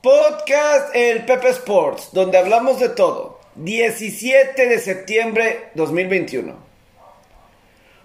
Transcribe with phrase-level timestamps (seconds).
[0.00, 3.40] Podcast El Pepe Sports, donde hablamos de todo.
[3.56, 6.54] 17 de septiembre 2021.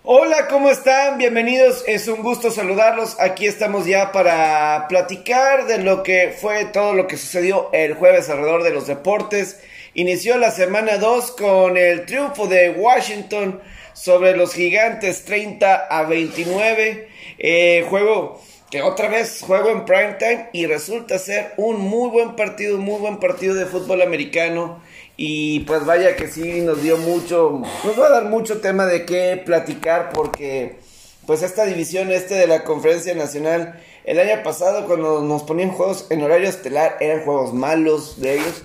[0.01, 1.19] Hola, ¿cómo están?
[1.19, 3.19] Bienvenidos, es un gusto saludarlos.
[3.19, 8.27] Aquí estamos ya para platicar de lo que fue todo lo que sucedió el jueves
[8.27, 9.61] alrededor de los deportes.
[9.93, 13.61] Inició la semana 2 con el triunfo de Washington
[13.93, 17.07] sobre los gigantes 30 a 29.
[17.37, 18.41] Eh, juego
[18.73, 22.99] que otra vez juego en prime time y resulta ser un muy buen partido, muy
[22.99, 24.81] buen partido de fútbol americano.
[25.15, 29.05] Y pues vaya que sí nos dio mucho, nos va a dar mucho tema de
[29.05, 30.79] qué platicar porque
[31.27, 36.07] pues esta división este de la conferencia nacional, el año pasado cuando nos ponían juegos
[36.09, 38.63] en horario estelar eran juegos malos de ellos.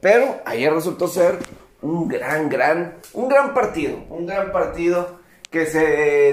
[0.00, 1.36] Pero ayer resultó ser
[1.82, 5.78] un gran, gran, un gran partido, un gran partido que se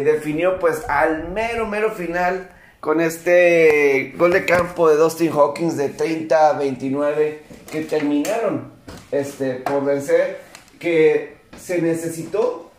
[0.06, 5.90] definió pues al mero, mero final con este gol de campo de Dustin Hawkins de
[5.90, 8.72] 30 a 29 que terminaron
[9.12, 10.40] este, por vencer,
[10.80, 12.72] que se necesitó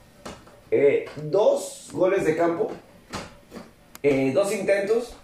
[0.70, 2.70] eh, dos goles de campo,
[4.02, 5.14] eh, dos intentos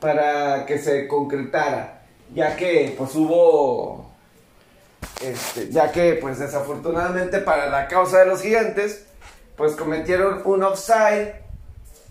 [0.00, 2.04] para que se concretara,
[2.34, 4.10] ya que pues hubo,
[5.20, 9.04] este, ya que pues desafortunadamente para la causa de los gigantes,
[9.56, 11.34] pues cometieron un offside,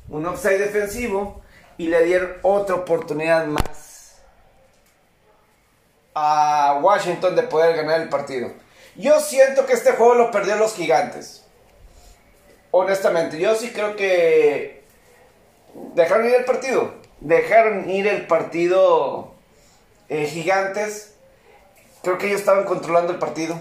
[0.10, 1.41] un offside defensivo,
[1.82, 4.18] y le dieron otra oportunidad más
[6.14, 8.52] a Washington de poder ganar el partido.
[8.96, 11.44] Yo siento que este juego lo perdió los gigantes.
[12.70, 14.84] Honestamente, yo sí creo que
[15.96, 16.94] dejaron ir el partido.
[17.20, 19.34] Dejaron ir el partido
[20.08, 21.16] eh, gigantes.
[22.04, 23.60] Creo que ellos estaban controlando el partido.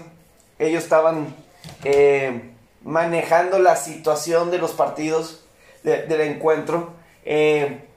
[0.59, 1.35] Ellos estaban
[1.83, 2.51] eh,
[2.83, 5.43] manejando la situación de los partidos
[5.81, 6.93] del encuentro.
[7.25, 7.87] Eh,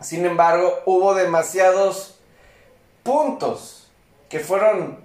[0.00, 2.18] sin embargo, hubo demasiados
[3.02, 3.88] puntos
[4.28, 4.98] que fueron,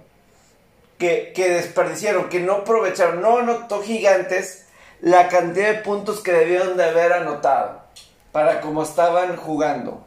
[0.98, 3.20] que, desperdiciaron, que no aprovecharon.
[3.20, 4.66] No anotó gigantes
[5.00, 7.82] la cantidad de puntos que debieron de haber anotado
[8.30, 10.04] para como estaban jugando.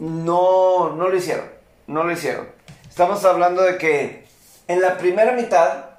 [0.00, 1.48] No, no lo hicieron,
[1.86, 2.48] no lo hicieron.
[2.88, 4.26] Estamos hablando de que
[4.66, 5.90] en la primera mitad,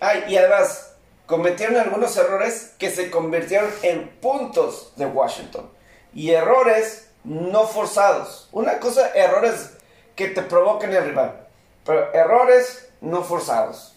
[0.00, 0.94] ay, y además
[1.26, 5.73] cometieron algunos errores que se convirtieron en puntos de Washington
[6.14, 8.48] y errores no forzados.
[8.52, 9.70] Una cosa, errores
[10.14, 11.46] que te provoquen el rival,
[11.84, 13.96] pero errores no forzados.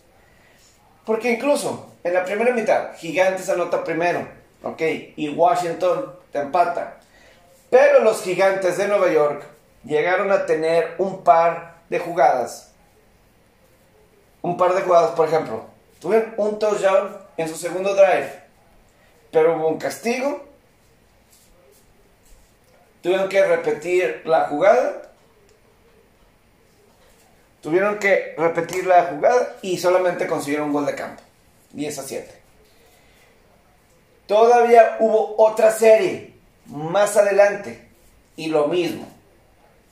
[1.06, 4.28] Porque incluso en la primera mitad, Gigantes anota primero,
[4.64, 4.82] ¿ok?
[5.16, 6.98] Y Washington te empata.
[7.70, 9.44] Pero los Gigantes de Nueva York
[9.84, 12.74] llegaron a tener un par de jugadas.
[14.42, 15.66] Un par de jugadas, por ejemplo.
[16.00, 18.44] Tuvieron un touchdown en su segundo drive.
[19.32, 20.47] Pero hubo un castigo
[23.08, 25.02] tuvieron que repetir la jugada.
[27.62, 31.24] Tuvieron que repetir la jugada y solamente consiguieron un gol de campo.
[31.72, 32.32] 10 a 7.
[34.26, 36.34] Todavía hubo otra serie
[36.66, 37.88] más adelante
[38.36, 39.08] y lo mismo.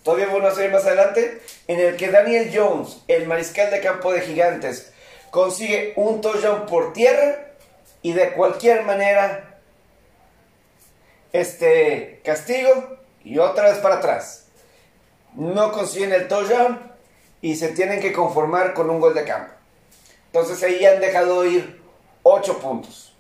[0.03, 4.11] Todavía hubo una serie más adelante en el que Daniel Jones, el mariscal de campo
[4.11, 4.91] de Gigantes,
[5.31, 7.45] consigue un touchdown por tierra
[8.01, 9.57] y de cualquier manera
[11.31, 14.45] este castigo y otra vez para atrás.
[15.33, 16.79] No consiguen el touchdown
[17.41, 19.51] y se tienen que conformar con un gol de campo.
[20.27, 21.81] Entonces ahí han dejado ir
[22.23, 23.13] 8 puntos.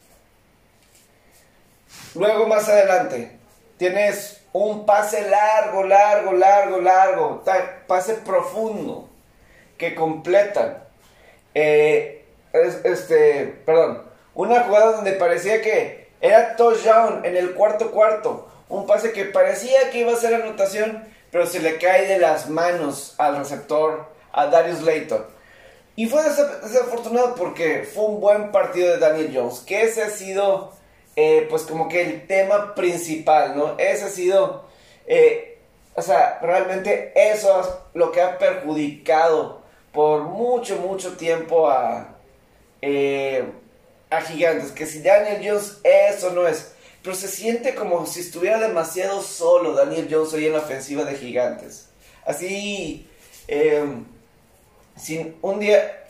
[2.13, 3.37] Luego más adelante
[3.77, 7.43] tienes un pase largo, largo, largo, largo,
[7.87, 9.09] pase profundo
[9.77, 10.83] que completan.
[11.53, 18.87] Eh, este, perdón, una jugada donde parecía que era touchdown en el cuarto cuarto un
[18.87, 23.15] pase que parecía que iba a ser anotación, pero se le cae de las manos
[23.17, 25.25] al receptor, a Darius Layton.
[25.95, 30.73] Y fue desafortunado porque fue un buen partido de Daniel Jones, que ese ha sido,
[31.15, 33.77] eh, pues como que el tema principal, ¿no?
[33.77, 34.65] Ese ha sido,
[35.07, 35.57] eh,
[35.93, 39.61] o sea, realmente eso es lo que ha perjudicado
[39.93, 42.17] por mucho, mucho tiempo a,
[42.81, 43.45] eh,
[44.09, 44.73] a Gigantes.
[44.73, 46.74] Que si Daniel Jones eso no es
[47.05, 51.15] pero se siente como si estuviera demasiado solo Daniel Jones hoy en la ofensiva de
[51.15, 51.89] Gigantes.
[52.25, 53.07] Así,
[53.47, 54.05] em,
[54.97, 56.03] sin un día,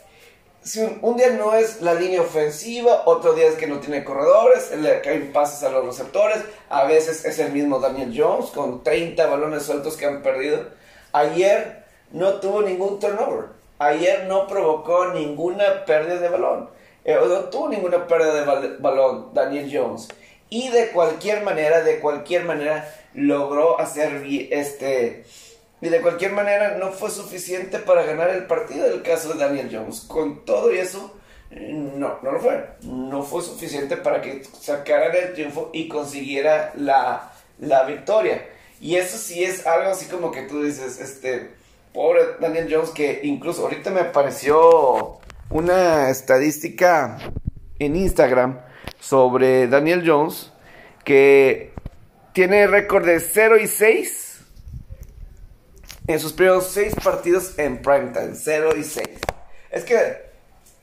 [1.02, 5.02] un, día no es la línea ofensiva, otro día es que no tiene corredores, le
[5.02, 6.38] caen pases a los receptores,
[6.70, 10.64] a veces es el mismo Daniel Jones con 30 balones sueltos que han perdido.
[11.12, 16.70] Ayer no tuvo ningún turnover, ayer no provocó ninguna pérdida de balón,
[17.04, 20.08] eh, no tuvo ninguna pérdida de balón Daniel Jones
[20.48, 25.24] y de cualquier manera, de cualquier manera logró hacer este
[25.80, 29.70] Y de cualquier manera no fue suficiente para ganar el partido el caso de Daniel
[29.72, 30.00] Jones.
[30.02, 31.14] Con todo eso,
[31.50, 32.64] no, no lo fue.
[32.82, 38.46] No fue suficiente para que sacaran el triunfo y consiguiera la, la victoria.
[38.80, 41.50] Y eso sí es algo así como que tú dices, este,
[41.92, 45.18] pobre Daniel Jones, que incluso ahorita me apareció
[45.50, 47.18] una estadística
[47.78, 48.60] en Instagram
[49.00, 50.52] sobre Daniel Jones
[51.04, 51.72] que
[52.32, 54.40] tiene récord de 0 y 6
[56.08, 58.34] en sus primeros 6 partidos en primetime.
[58.34, 59.08] 0 y 6.
[59.70, 60.26] Es que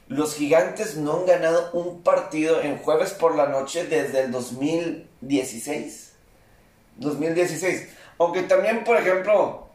[0.07, 6.13] los gigantes no han ganado un partido en jueves por la noche desde el 2016.
[6.97, 7.89] 2016.
[8.19, 9.69] Aunque también, por ejemplo,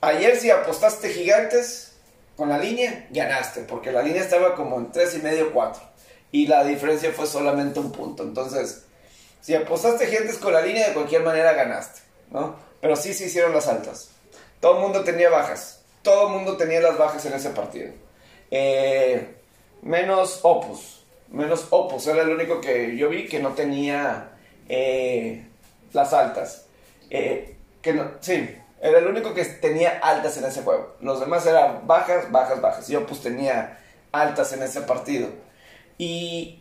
[0.00, 1.96] ayer si apostaste gigantes
[2.36, 3.62] con la línea, ganaste.
[3.62, 5.82] Porque la línea estaba como en 3 y medio, 4.
[6.32, 8.24] Y la diferencia fue solamente un punto.
[8.24, 8.84] Entonces,
[9.40, 12.00] si apostaste gigantes con la línea, de cualquier manera ganaste.
[12.30, 12.56] ¿no?
[12.80, 14.10] Pero sí se hicieron las altas.
[14.60, 15.82] Todo el mundo tenía bajas.
[16.02, 17.92] Todo el mundo tenía las bajas en ese partido.
[18.50, 19.36] Eh,
[19.82, 21.04] menos Opus.
[21.28, 22.06] Menos Opus.
[22.06, 24.30] Era el único que yo vi que no tenía
[24.68, 25.46] eh,
[25.92, 26.66] las altas.
[27.10, 28.48] Eh, que no, sí,
[28.80, 30.96] era el único que tenía altas en ese juego.
[31.00, 32.90] Los demás eran bajas, bajas, bajas.
[32.90, 33.78] Y Opus tenía
[34.10, 35.28] altas en ese partido.
[35.98, 36.60] Y,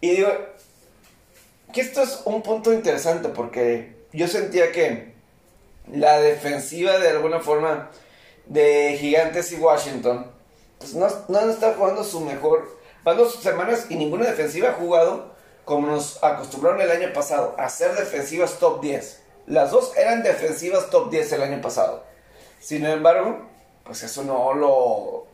[0.00, 0.28] digo,
[1.72, 5.12] que esto es un punto interesante porque yo sentía que
[5.90, 7.90] la defensiva de alguna forma
[8.46, 10.30] de Gigantes y Washington
[10.78, 12.76] pues no, no está jugando su mejor.
[13.04, 15.32] Van dos semanas y ninguna defensiva ha jugado
[15.64, 19.20] como nos acostumbraron el año pasado a hacer defensivas top 10.
[19.46, 22.04] Las dos eran defensivas top 10 el año pasado.
[22.60, 23.46] Sin embargo,
[23.84, 25.26] pues eso no lo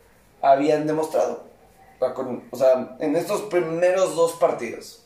[0.42, 1.47] habían demostrado.
[2.00, 5.04] O sea, en estos primeros dos partidos.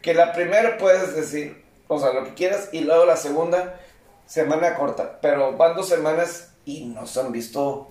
[0.00, 3.80] Que la primera puedes decir, o sea, lo que quieras, y luego la segunda,
[4.26, 5.20] semana corta.
[5.20, 7.90] Pero van dos semanas y nos han visto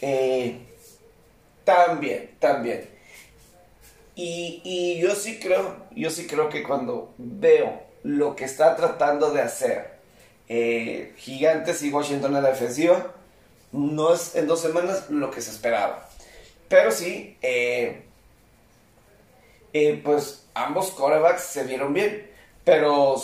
[0.00, 0.66] eh,
[1.64, 2.90] tan bien, tan bien.
[4.14, 9.30] Y, y, yo sí creo, yo sí creo que cuando veo lo que está tratando
[9.30, 9.98] de hacer
[10.48, 13.12] eh, Gigantes y Washington en la defensiva,
[13.70, 16.07] no es en dos semanas lo que se esperaba.
[16.68, 18.02] Pero sí, eh,
[20.04, 22.30] pues ambos corebacks se vieron bien.
[22.64, 23.16] Pero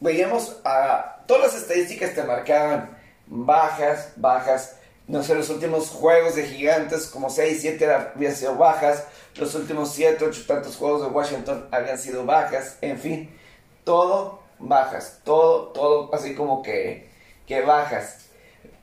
[0.00, 4.76] veíamos a todas las estadísticas te marcaban bajas, bajas.
[5.06, 9.04] No sé, los últimos juegos de gigantes, como 6, 7 habían sido bajas.
[9.36, 12.78] Los últimos 7, 8 tantos juegos de Washington habían sido bajas.
[12.80, 13.30] En fin,
[13.84, 15.20] todo bajas.
[15.24, 17.08] Todo, todo así como que,
[17.46, 18.26] que bajas.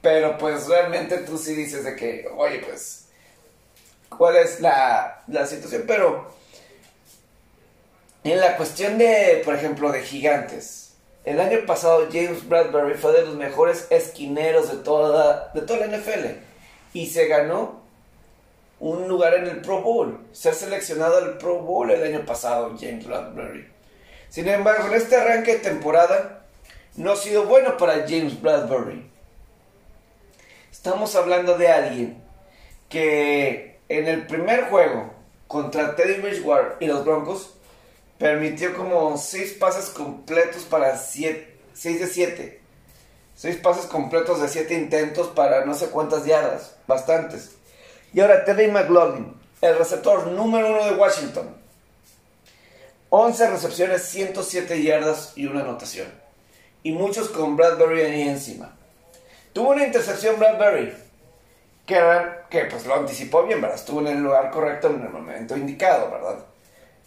[0.02, 3.01] Pero pues realmente tú sí dices de que, oye, pues,
[4.16, 5.84] ¿cuál es la, la situación?
[5.88, 6.32] Pero
[8.24, 10.94] en la cuestión de, por ejemplo, de gigantes,
[11.24, 15.98] el año pasado James Bradbury fue de los mejores esquineros de toda, de toda la
[15.98, 16.26] NFL
[16.94, 17.82] y se ganó
[18.80, 23.06] un lugar en el Pro Bowl, ser seleccionado al Pro Bowl el año pasado James
[23.06, 23.68] Bradbury.
[24.30, 26.46] Sin embargo, en este arranque de temporada
[26.96, 29.10] no ha sido bueno para James Bradbury.
[30.72, 32.24] Estamos hablando de alguien
[32.90, 35.12] que en el primer juego
[35.48, 37.54] contra Teddy Bridgewater y los Broncos
[38.18, 41.36] permitió como 6 pases completos para 6
[41.74, 42.62] de 7.
[43.36, 47.52] 6 pases completos de 7 intentos para no sé cuántas yardas, bastantes.
[48.14, 51.58] Y ahora Terry McLaughlin, el receptor número 1 de Washington.
[53.10, 56.08] 11 recepciones, 107 yardas y una anotación.
[56.84, 58.74] Y muchos con Bradbury ahí encima.
[59.52, 60.94] Tuvo una intercepción Bradbury,
[61.86, 62.00] que,
[62.52, 63.78] que pues lo anticipó bien, ¿verdad?
[63.78, 66.46] Estuvo en el lugar correcto en el momento indicado, ¿verdad?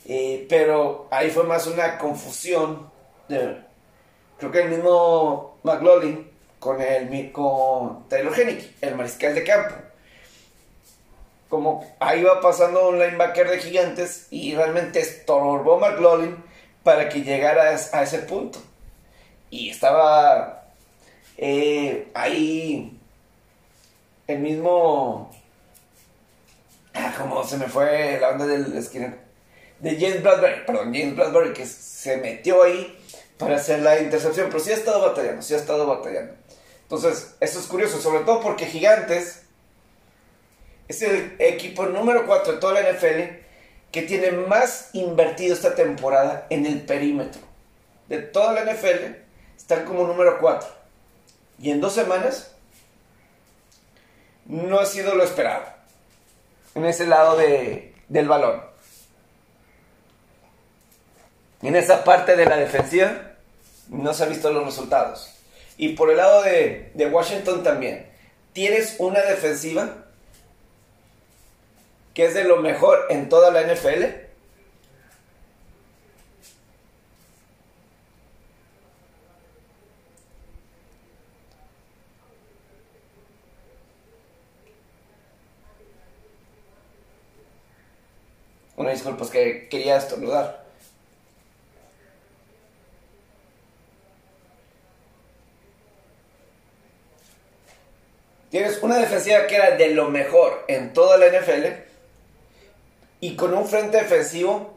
[0.06, 2.90] Eh, pero ahí fue más una confusión.
[3.28, 9.74] creo que el mismo McLaughlin con, el, con Taylor Hennick, el mariscal de campo.
[11.50, 16.42] Como ahí va pasando un linebacker de gigantes y realmente estorbó McLaughlin
[16.82, 18.60] para que llegara a ese punto.
[19.50, 20.64] Y estaba
[21.36, 22.93] eh, ahí
[24.26, 25.30] el mismo.
[26.94, 29.16] Ah, como se me fue la onda del esquina
[29.84, 32.98] de James Bradbury, perdón, James Bradbury, que se metió ahí
[33.38, 36.34] para hacer la intercepción, pero sí ha estado batallando, sí ha estado batallando.
[36.82, 39.42] Entonces, eso es curioso, sobre todo porque Gigantes
[40.88, 43.42] es el equipo número 4 de toda la NFL
[43.90, 47.42] que tiene más invertido esta temporada en el perímetro.
[48.08, 49.16] De toda la NFL,
[49.56, 50.68] están como número 4.
[51.58, 52.53] Y en dos semanas,
[54.46, 55.64] no ha sido lo esperado.
[56.74, 58.74] En ese lado de, del balón
[61.64, 63.32] en esa parte de la defensiva
[63.88, 65.30] no se han visto los resultados.
[65.78, 68.06] Y por el lado de, de Washington también.
[68.52, 70.04] Tienes una defensiva
[72.12, 74.04] que es de lo mejor en toda la NFL
[88.76, 90.64] Una disculpa, es que quería estornudar.
[98.50, 101.66] Tienes una defensiva que era de lo mejor en toda la NFL
[103.18, 104.74] y con un frente defensivo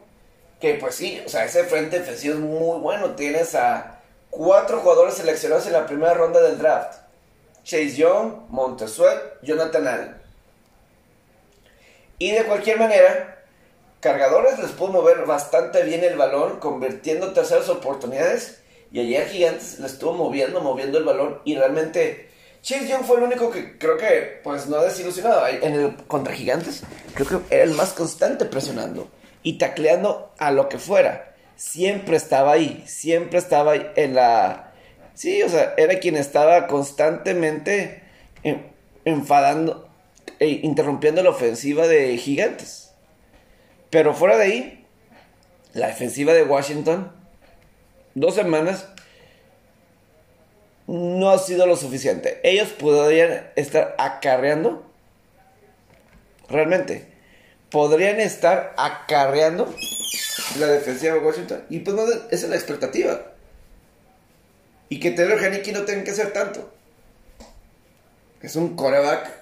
[0.60, 3.14] que pues sí, o sea, ese frente defensivo es muy bueno.
[3.14, 4.00] Tienes a
[4.30, 6.98] cuatro jugadores seleccionados en la primera ronda del draft.
[7.62, 10.16] Chase Young, Montesuet, Jonathan Allen.
[12.18, 13.37] Y de cualquier manera,
[14.00, 18.60] Cargadores les pudo mover bastante bien el balón, convirtiendo terceras oportunidades.
[18.92, 21.40] Y ayer Gigantes le estuvo moviendo, moviendo el balón.
[21.44, 22.28] Y realmente
[22.62, 25.46] Chase Young fue el único que creo que pues no ha desilusionado.
[25.46, 26.82] En el contra Gigantes,
[27.14, 29.08] creo que era el más constante presionando
[29.42, 31.34] y tacleando a lo que fuera.
[31.56, 34.72] Siempre estaba ahí, siempre estaba ahí en la...
[35.14, 38.02] Sí, o sea, era quien estaba constantemente
[39.04, 39.88] enfadando
[40.38, 42.87] e interrumpiendo la ofensiva de Gigantes.
[43.90, 44.86] Pero fuera de ahí,
[45.72, 47.12] la defensiva de Washington,
[48.14, 48.86] dos semanas,
[50.86, 52.40] no ha sido lo suficiente.
[52.42, 54.84] Ellos podrían estar acarreando,
[56.48, 57.06] realmente,
[57.70, 59.72] podrían estar acarreando
[60.58, 61.64] la defensiva de Washington.
[61.68, 63.20] Y pues no, esa es la expectativa.
[64.88, 66.72] Y que Taylor Haneke no tenga que hacer tanto.
[68.40, 69.37] Es un coreback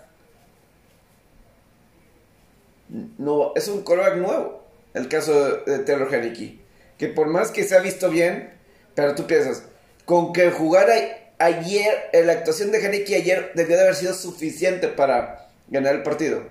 [2.88, 4.64] no, es un coreback nuevo,
[4.94, 6.58] el caso de Taylor Haneke.
[6.98, 8.52] Que por más que se ha visto bien,
[8.94, 9.64] pero tú piensas,
[10.04, 10.94] con que jugara
[11.38, 16.42] ayer, la actuación de Haneke ayer debió de haber sido suficiente para ganar el partido.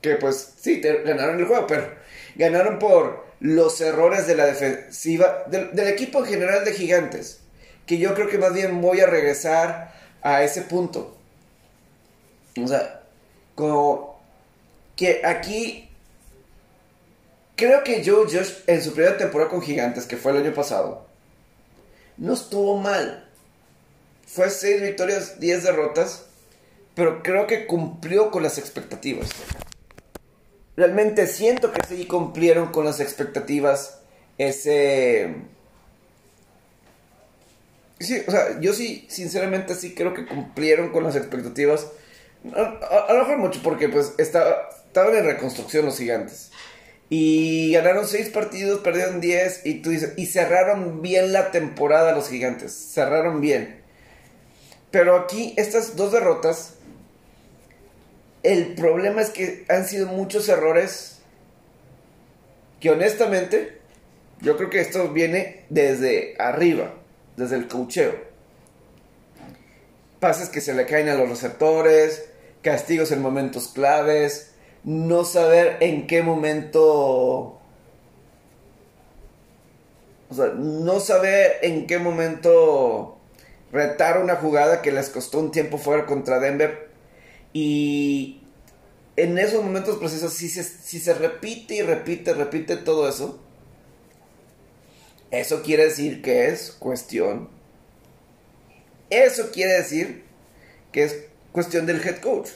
[0.00, 1.94] Que pues sí, ganaron el juego, pero
[2.36, 7.40] ganaron por los errores de la defensiva, del equipo en general de Gigantes.
[7.86, 11.16] Que yo creo que más bien voy a regresar a ese punto.
[12.62, 13.02] O sea,
[13.54, 14.13] como
[14.96, 15.88] que aquí
[17.56, 21.06] creo que Joe Josh en su primera temporada con Gigantes, que fue el año pasado,
[22.16, 23.28] no estuvo mal.
[24.26, 26.26] Fue 6 victorias, 10 derrotas,
[26.94, 29.28] pero creo que cumplió con las expectativas.
[30.76, 34.00] Realmente siento que sí cumplieron con las expectativas
[34.38, 35.34] ese...
[38.00, 41.86] Sí, o sea, yo sí, sinceramente sí creo que cumplieron con las expectativas.
[42.52, 46.52] A, lo mejor mucho porque pues estaba, estaban en reconstrucción los gigantes.
[47.10, 52.28] Y ganaron seis partidos, perdieron 10 y tú dices, y cerraron bien la temporada los
[52.28, 53.82] gigantes, cerraron bien.
[54.92, 56.74] Pero aquí estas dos derrotas,
[58.44, 61.18] el problema es que han sido muchos errores
[62.78, 63.80] que honestamente
[64.42, 66.94] yo creo que esto viene desde arriba,
[67.36, 68.14] desde el cocheo.
[70.20, 72.26] Pases que se le caen a los receptores,
[72.62, 74.53] castigos en momentos claves,
[74.84, 77.58] no saber en qué momento...
[80.30, 83.18] O sea, no saber en qué momento
[83.72, 86.88] retar una jugada que les costó un tiempo fuera contra Denver.
[87.52, 88.42] Y
[89.16, 93.38] en esos momentos precisos, si se, si se repite y repite, repite todo eso,
[95.30, 97.48] eso quiere decir que es cuestión.
[99.10, 100.24] Eso quiere decir
[100.90, 102.50] que es cuestión del head coach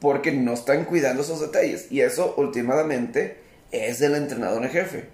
[0.00, 1.90] porque no están cuidando esos detalles.
[1.90, 3.38] Y eso últimamente
[3.70, 5.08] es del entrenador en jefe.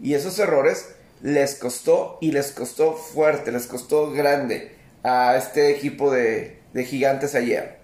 [0.00, 6.10] Y esos errores les costó y les costó fuerte, les costó grande a este equipo
[6.10, 7.78] de, gigantes ayer.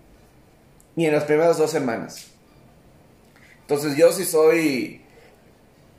[0.97, 2.26] Y en las primeras dos semanas.
[3.62, 5.02] Entonces yo si soy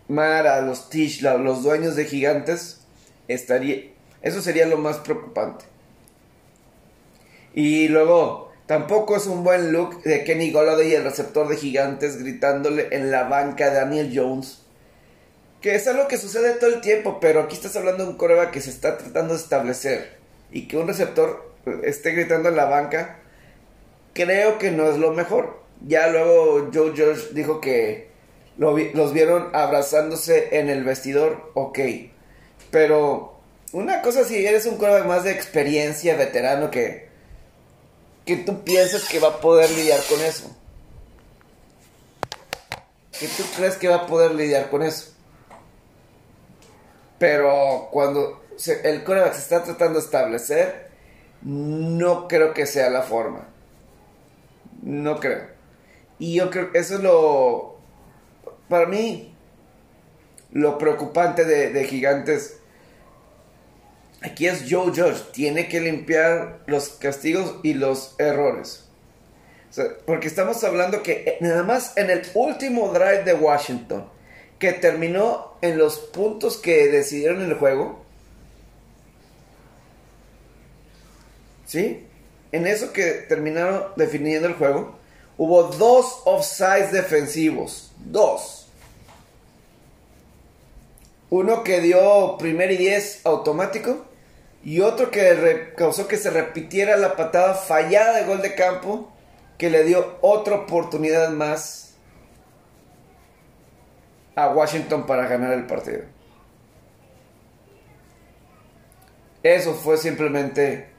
[0.08, 2.82] Mara, los Tish, los dueños de gigantes,
[3.28, 3.92] estaría...
[4.22, 5.66] Eso sería lo más preocupante.
[7.54, 12.88] Y luego, Tampoco es un buen look de Kenny Golladay, el receptor de gigantes, gritándole
[12.92, 14.60] en la banca a Daniel Jones.
[15.60, 18.50] Que es algo que sucede todo el tiempo, pero aquí estás hablando de un coreba
[18.50, 20.12] que se está tratando de establecer.
[20.54, 23.20] Y que un receptor eh, esté gritando en la banca,
[24.14, 25.60] creo que no es lo mejor.
[25.86, 28.08] Ya luego Joe George dijo que
[28.58, 31.80] los vieron abrazándose en el vestidor, ok.
[32.70, 33.38] Pero
[33.74, 37.11] una cosa si eres un coreba más de experiencia, veterano, que
[38.32, 40.56] que tú piensas que va a poder lidiar con eso.
[43.20, 45.12] Que tú crees que va a poder lidiar con eso.
[47.20, 48.42] Pero cuando
[48.86, 50.92] el coreback se está tratando de establecer,
[51.42, 53.50] no creo que sea la forma.
[54.82, 55.48] No creo.
[56.18, 57.76] Y yo creo que eso es lo,
[58.70, 59.36] para mí,
[60.54, 62.61] lo preocupante de, Gigantes.
[64.22, 65.32] Aquí es Joe Judge.
[65.34, 68.88] Tiene que limpiar los castigos y los errores.
[70.06, 74.06] porque estamos hablando que eh, nada más en el último drive de Washington,
[74.60, 78.04] que terminó en los puntos que decidieron el juego,
[81.66, 82.06] ¿sí?
[82.52, 85.00] En eso que terminaron definiendo el juego,
[85.38, 87.94] hubo dos offsides defensivos.
[87.98, 88.68] Dos.
[91.30, 94.11] Uno que dio primer y diez automático.
[94.64, 99.12] Y otro que causó que se repitiera la patada fallada de gol de campo.
[99.58, 101.96] Que le dio otra oportunidad más
[104.36, 106.04] a Washington para ganar el partido.
[109.44, 110.90] Eso fue simplemente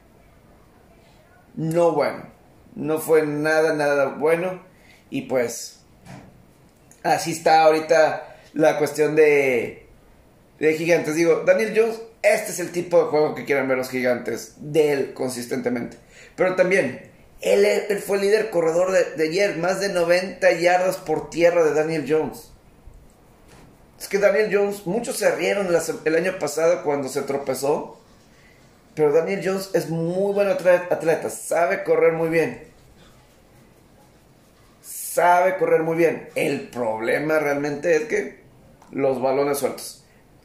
[1.54, 2.26] no bueno.
[2.74, 4.62] No fue nada, nada bueno.
[5.10, 5.80] Y pues
[7.02, 9.86] así está ahorita la cuestión de,
[10.58, 11.14] de gigantes.
[11.14, 14.92] Digo, Daniel Jones, este es el tipo de juego que quieren ver los gigantes de
[14.92, 15.96] él consistentemente.
[16.36, 17.10] Pero también,
[17.40, 17.66] él,
[18.04, 22.50] fue el líder corredor de, ayer, más de 90 yardas por tierra de Daniel Jones.
[24.00, 25.68] Es que Daniel Jones, muchos se rieron
[26.04, 28.02] el año pasado cuando se tropezó
[28.94, 32.70] pero Daniel Jones es muy buen atleta, sabe correr muy bien.
[34.82, 36.28] Sabe correr muy bien.
[36.34, 38.40] El problema realmente es que
[38.90, 40.01] los balones sueltos.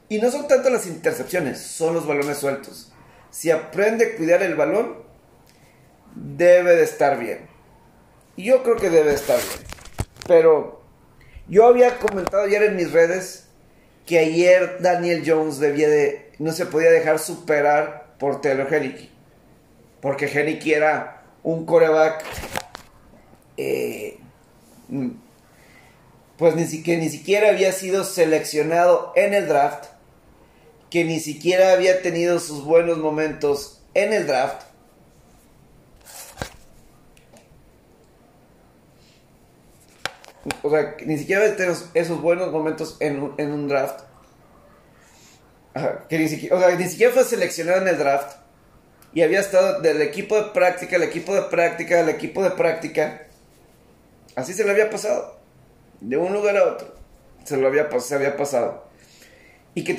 [0.10, 2.92] Y no son tanto las intercepciones, son los balones sueltos.
[3.30, 5.04] Si aprende a cuidar el balón,
[6.16, 7.48] debe de estar bien.
[8.36, 9.68] Y yo creo que debe de estar bien.
[10.28, 10.82] Pero
[11.48, 13.48] yo había comentado ayer en mis redes
[14.06, 19.12] que ayer Daniel Jones debía de, no se podía dejar superar por Taylor Hennicky.
[20.02, 22.24] Porque Hennicky era un coreback.
[23.58, 24.20] Eh,
[26.38, 29.97] pues ni siquiera, ni siquiera había sido seleccionado en el draft.
[30.90, 34.64] Que ni siquiera había tenido sus buenos momentos en el draft.
[40.64, 44.08] O sea, ni siquiera había tenido esos buenos momentos en, en un draft
[46.10, 48.38] que ni siquiera, o sea, ni siquiera fue seleccionado en el draft.
[49.14, 53.24] Y había estado del equipo de práctica, el equipo de práctica, el equipo de práctica.
[54.36, 55.38] Así se le había pasado.
[56.02, 56.94] De un lugar a otro.
[57.44, 58.87] Se lo había, se había pasado.
[59.78, 59.96] Y que,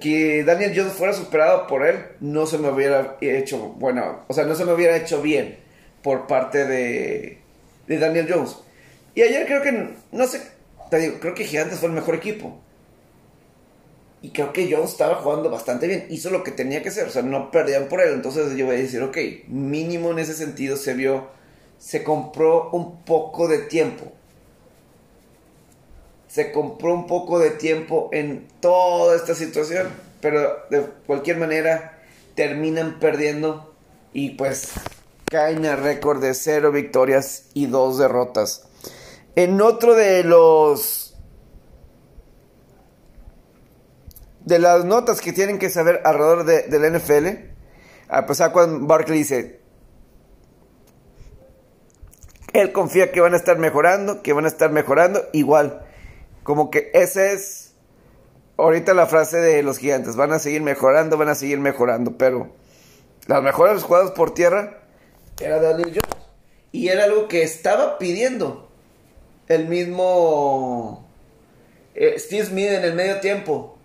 [0.00, 4.46] que Daniel Jones fuera superado por él, no se me hubiera hecho, bueno, o sea,
[4.46, 5.58] no se me hubiera hecho bien
[6.02, 7.38] por parte de,
[7.86, 8.56] de Daniel Jones.
[9.14, 10.40] Y ayer creo que, no sé,
[10.88, 12.58] te digo, creo que Gigantes fue el mejor equipo.
[14.22, 16.06] Y creo que Jones estaba jugando bastante bien.
[16.08, 17.06] Hizo lo que tenía que hacer.
[17.06, 18.14] O sea, no perdían por él.
[18.14, 21.28] Entonces yo voy a decir, ok, mínimo en ese sentido se vio.
[21.76, 24.14] Se compró un poco de tiempo.
[26.30, 29.88] Se compró un poco de tiempo en toda esta situación.
[30.20, 31.98] Pero de cualquier manera
[32.34, 33.74] terminan perdiendo.
[34.12, 34.72] Y pues
[35.30, 38.68] caen a récord de cero victorias y dos derrotas.
[39.36, 41.16] En otro de los
[44.44, 47.26] de las notas que tienen que saber alrededor de, del NFL,
[48.08, 49.60] a pesar cuando Barkley dice,
[52.52, 55.86] él confía que van a estar mejorando, que van a estar mejorando, igual,
[56.42, 57.74] como que esa es
[58.56, 62.50] ahorita la frase de los gigantes, van a seguir mejorando, van a seguir mejorando, pero
[63.26, 64.82] las mejores jugadas por tierra
[65.40, 66.26] era Daniel Jones.
[66.72, 68.70] Y era algo que estaba pidiendo
[69.48, 71.08] el mismo
[71.94, 73.76] eh, Steve Smith en el medio tiempo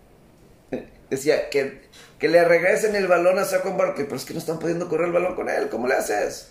[1.10, 1.82] decía que,
[2.18, 5.08] que le regresen el balón a Saquon Barkley, pero es que no están pudiendo correr
[5.08, 5.68] el balón con él.
[5.68, 6.50] ¿Cómo le haces?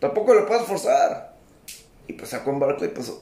[0.00, 1.34] Tampoco lo puedes forzar.
[2.06, 3.12] Y pues Saquon Barkley, pues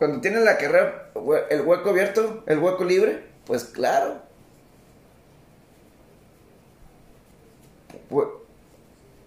[0.00, 1.10] cuando tiene la carrera,
[1.50, 4.22] el hueco abierto, el hueco libre, pues claro.
[8.08, 8.28] Pues,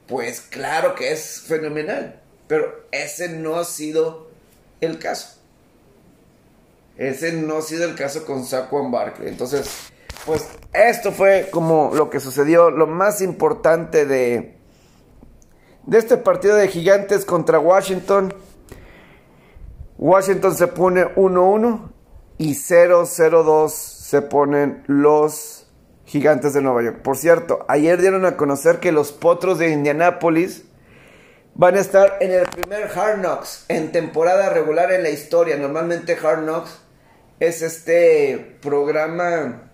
[0.08, 2.20] pues claro que es fenomenal.
[2.48, 4.32] Pero ese no ha sido
[4.82, 5.38] el caso.
[6.98, 9.30] Ese no ha sido el caso con Saquon Barkley.
[9.30, 9.70] Entonces,
[10.26, 14.56] pues esto fue como lo que sucedió, lo más importante de,
[15.86, 18.34] de este partido de gigantes contra Washington.
[20.04, 21.90] Washington se pone 1-1
[22.38, 25.66] y 0-0-2 se ponen los
[26.06, 27.02] gigantes de Nueva York.
[27.02, 30.66] Por cierto, ayer dieron a conocer que los potros de Indianápolis
[31.56, 35.56] van a estar en el primer Hard Knocks en temporada regular en la historia.
[35.56, 36.80] Normalmente Hard Knocks
[37.40, 39.72] es este programa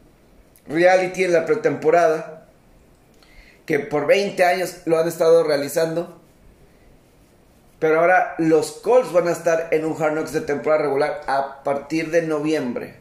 [0.67, 2.45] reality en la pretemporada
[3.65, 6.18] que por 20 años lo han estado realizando.
[7.79, 11.63] Pero ahora los Colts van a estar en un Hard Knocks de temporada regular a
[11.63, 12.95] partir de noviembre.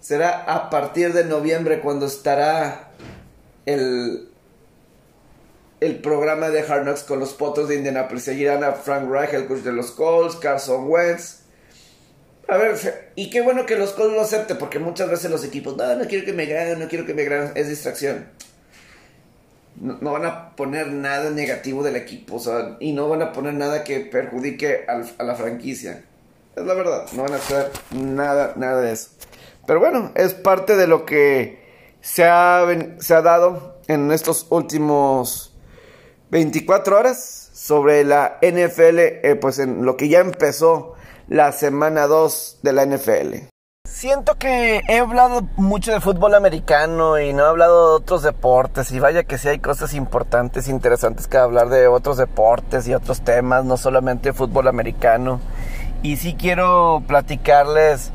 [0.00, 2.92] Será a partir de noviembre cuando estará
[3.66, 4.30] el,
[5.80, 8.24] el programa de Hard Knocks con los Potos de Indianapolis.
[8.24, 11.40] Seguirán a Frank Reich, el coach de los Colts, Carson Wentz.
[12.48, 15.76] A ver, y qué bueno que los Colts lo acepten, porque muchas veces los equipos,
[15.76, 18.28] no, no quiero que me graben, no quiero que me graben, es distracción.
[19.80, 22.40] No, van a poner nada negativo del equipo,
[22.80, 26.02] y no van a poner nada que perjudique a la franquicia.
[26.56, 29.10] Es la verdad, no van a hacer nada, nada de eso.
[29.66, 31.60] Pero bueno, es parte de lo que
[32.00, 32.64] se ha,
[32.98, 35.54] se ha dado en estos últimos
[36.30, 40.94] 24 horas sobre la NFL, eh, pues en lo que ya empezó
[41.28, 43.55] la semana 2 de la NFL.
[43.86, 48.90] Siento que he hablado mucho de fútbol americano y no he hablado de otros deportes
[48.90, 53.20] y vaya que sí hay cosas importantes, interesantes que hablar de otros deportes y otros
[53.20, 55.40] temas, no solamente fútbol americano.
[56.02, 58.10] Y sí quiero platicarles,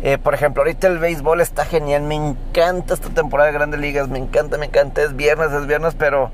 [0.00, 4.08] eh, por ejemplo, ahorita el béisbol está genial, me encanta esta temporada de grandes ligas,
[4.08, 6.30] me encanta, me encanta, es viernes, es viernes, pero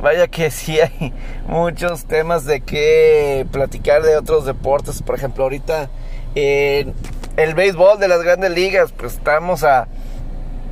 [0.00, 1.12] vaya que sí hay
[1.48, 5.02] muchos temas de qué platicar de otros deportes.
[5.02, 5.90] Por ejemplo, ahorita
[6.36, 6.92] eh,
[7.36, 9.88] el béisbol de las grandes ligas, pues estamos a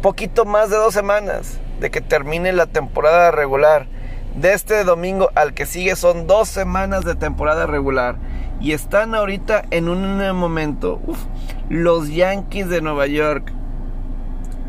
[0.01, 3.87] poquito más de dos semanas de que termine la temporada regular.
[4.35, 8.17] De este domingo al que sigue son dos semanas de temporada regular.
[8.61, 11.01] Y están ahorita en un momento,
[11.69, 13.53] los Yankees de Nueva York.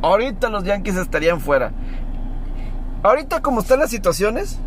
[0.01, 1.71] Ahorita los Yankees estarían fuera.
[3.01, 4.59] Ahorita como están las situaciones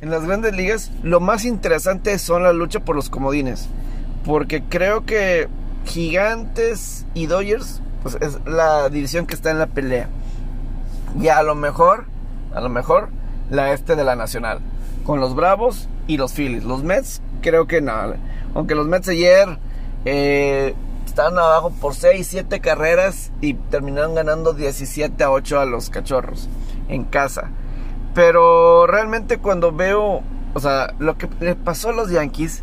[0.00, 3.68] en las grandes ligas, lo más interesante son la lucha por los comodines.
[4.24, 5.48] Porque creo que
[5.86, 10.08] Gigantes y Dodgers pues es la división que está en la pelea.
[11.20, 12.04] Y a lo mejor,
[12.54, 13.08] a lo mejor,
[13.50, 14.60] la este de la Nacional.
[15.04, 16.62] Con los Bravos y los Phillies.
[16.62, 18.16] Los Mets, creo que nada.
[18.54, 19.58] Aunque los Mets ayer
[20.04, 25.90] eh, estaban abajo por 6, 7 carreras y terminaron ganando 17 a 8 a los
[25.90, 26.48] cachorros
[26.88, 27.50] en casa.
[28.14, 30.22] Pero realmente cuando veo,
[30.54, 32.62] o sea, lo que le pasó a los Yankees,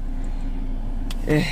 [1.27, 1.45] eh,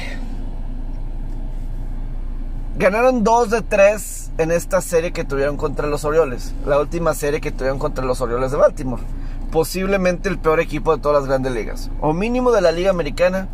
[2.82, 7.40] ganaron 2 de 3 en esta serie que tuvieron contra los Orioles, la última serie
[7.40, 9.04] que tuvieron contra los Orioles de Baltimore.
[9.52, 13.50] Posiblemente el peor equipo de todas las grandes ligas, o mínimo de la Liga Americana.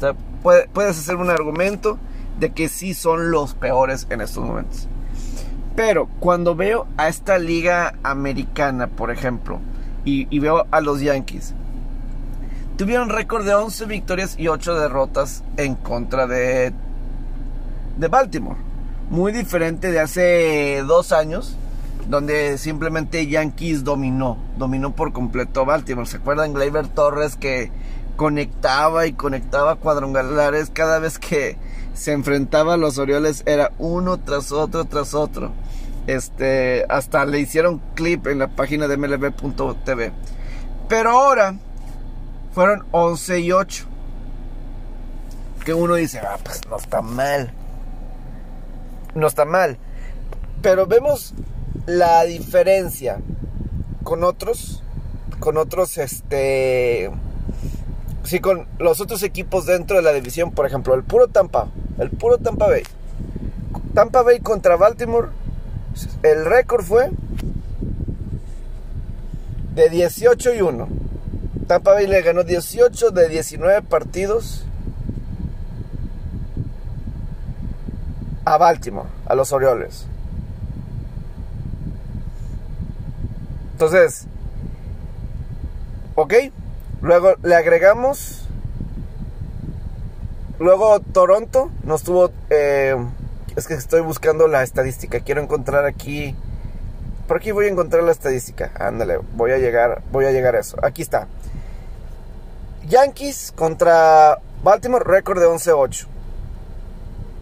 [0.00, 1.98] Sea, puedes hacer un argumento
[2.40, 4.88] de que sí son los peores en estos momentos.
[5.76, 9.60] Pero cuando veo a esta liga americana, por ejemplo,
[10.06, 11.54] y, veo a los Yankees.
[12.78, 16.72] Tuvieron récord de 11 victorias y 8 derrotas en contra de,
[17.96, 18.58] de Baltimore.
[19.10, 21.56] Muy diferente de hace dos años,
[22.08, 26.06] donde simplemente Yankees dominó, dominó por completo Baltimore.
[26.06, 27.70] ¿Se acuerdan Gleyber Torres que
[28.16, 31.56] conectaba y conectaba cuadrangulares cada vez que
[31.94, 33.42] se enfrentaba a los Orioles?
[33.46, 35.52] Era uno tras otro, tras otro.
[36.06, 40.12] Este, hasta le hicieron clip en la página de mlb.tv.
[40.88, 41.54] Pero ahora
[42.52, 43.84] fueron 11 y 8.
[45.64, 47.52] Que uno dice, ah, pues no está mal.
[49.14, 49.78] No está mal.
[50.62, 51.34] Pero vemos
[51.86, 53.18] la diferencia
[54.02, 54.82] con otros,
[55.40, 57.10] con otros, este,
[58.24, 62.10] sí, con los otros equipos dentro de la división, por ejemplo, el puro Tampa, el
[62.10, 62.82] puro Tampa Bay.
[63.94, 65.28] Tampa Bay contra Baltimore
[66.22, 67.10] el récord fue
[69.74, 70.88] de 18 y 1.
[71.66, 74.64] Tampa Bay le ganó 18 de 19 partidos
[78.44, 80.06] a Baltimore, a los Orioles.
[83.72, 84.26] Entonces,
[86.14, 86.34] ok,
[87.00, 88.48] luego le agregamos,
[90.58, 92.96] luego Toronto nos tuvo eh,
[93.56, 95.20] es que estoy buscando la estadística.
[95.20, 96.34] Quiero encontrar aquí.
[97.28, 98.70] Por aquí voy a encontrar la estadística.
[98.78, 100.76] Ándale, voy a llegar, voy a llegar a eso.
[100.82, 101.28] Aquí está.
[102.88, 106.06] Yankees contra Baltimore, récord de 11-8.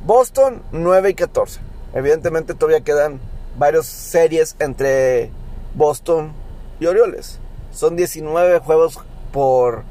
[0.05, 1.61] Boston 9 y 14.
[1.95, 3.21] Evidentemente todavía quedan
[3.59, 5.31] varias series entre
[5.75, 6.33] Boston
[6.79, 7.39] y Orioles.
[7.73, 8.99] Son 19 juegos
[9.33, 9.85] por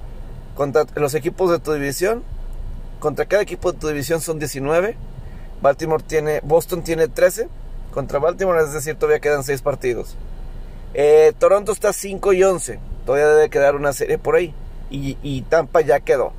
[0.55, 2.23] contra los equipos de tu división.
[2.99, 4.97] Contra cada equipo de tu división son 19.
[5.61, 7.47] Baltimore tiene, Boston tiene 13
[7.91, 10.15] contra Baltimore, es decir, todavía quedan 6 partidos.
[10.93, 14.53] Eh, Toronto está 5 y 11, todavía debe quedar una serie por ahí.
[14.91, 16.33] Y, Tampa ya quedó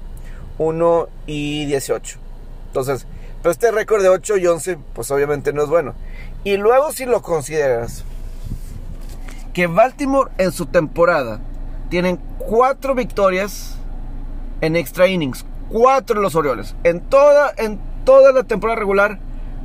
[0.59, 2.19] 1 y 18.
[2.67, 3.07] Entonces,
[3.43, 5.95] pero este récord de 8 y 11, pues obviamente no es bueno.
[6.45, 8.05] Y luego si lo consideras,
[9.53, 11.41] que Baltimore en su temporada
[11.89, 13.77] tienen cuatro victorias
[14.61, 15.45] en extra innings.
[15.69, 16.75] Cuatro de los Orioles.
[16.85, 19.19] En toda, en toda la temporada regular,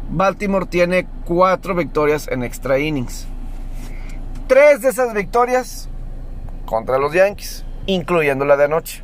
[0.09, 3.27] Baltimore tiene cuatro victorias en extra innings.
[4.47, 5.89] Tres de esas victorias
[6.65, 9.03] contra los Yankees, incluyendo la de anoche.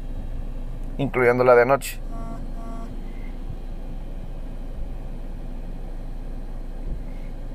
[0.97, 1.99] Incluyendo la de anoche.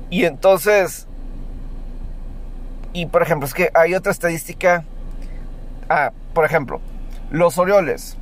[0.09, 1.07] Y entonces,
[2.93, 4.83] y por ejemplo, es que hay otra estadística.
[5.89, 6.81] Ah, por ejemplo,
[7.29, 8.17] los Orioles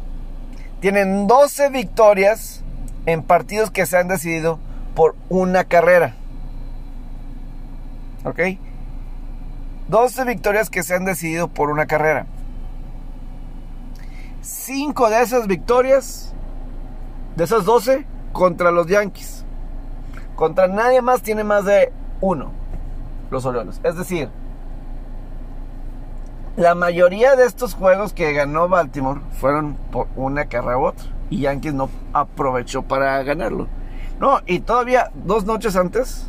[0.79, 2.63] tienen 12 victorias
[3.05, 4.59] en partidos que se han decidido
[4.95, 6.15] por una carrera.
[8.23, 8.39] ¿Ok?
[9.87, 12.25] 12 victorias que se han decidido por una carrera.
[14.41, 16.33] 5 de esas victorias,
[17.35, 19.44] de esas 12, contra los Yankees.
[20.35, 22.51] Contra nadie más tiene más de uno,
[23.31, 23.79] los Orioles.
[23.83, 24.29] Es decir,
[26.57, 31.05] la mayoría de estos juegos que ganó Baltimore fueron por una carrera u otra.
[31.29, 33.67] Y Yankees no aprovechó para ganarlo.
[34.19, 36.27] No, y todavía dos noches antes,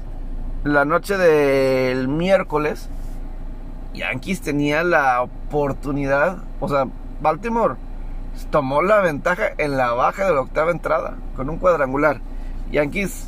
[0.65, 2.89] la noche del miércoles,
[3.95, 6.87] Yankees tenía la oportunidad, o sea,
[7.21, 7.77] Baltimore
[8.51, 12.21] tomó la ventaja en la baja de la octava entrada con un cuadrangular.
[12.71, 13.27] Yankees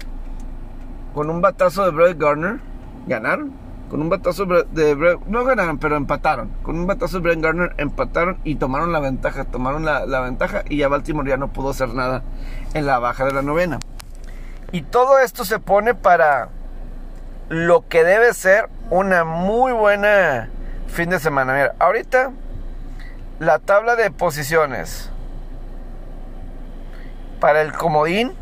[1.18, 2.60] con un batazo de Brett Garner
[3.08, 3.52] ganaron.
[3.90, 6.52] Con un batazo de Brett, no ganaron, pero empataron.
[6.62, 10.62] Con un batazo de Brett Garner empataron y tomaron la ventaja, tomaron la, la ventaja
[10.68, 12.22] y ya Baltimore ya no pudo hacer nada
[12.72, 13.80] en la baja de la novena.
[14.70, 16.50] Y todo esto se pone para
[17.48, 20.50] lo que debe ser una muy buena
[20.86, 21.52] fin de semana.
[21.52, 22.30] Mira, ahorita
[23.40, 25.10] la tabla de posiciones
[27.40, 28.34] para el comodín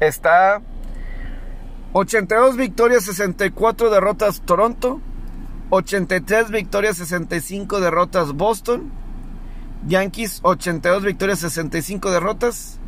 [0.00, 0.60] está
[1.92, 5.00] 82 victorias, 64 derrotas Toronto,
[5.70, 8.90] 83 victorias, 65 derrotas Boston,
[9.86, 12.78] Yankees 82 victorias, 65 derrotas,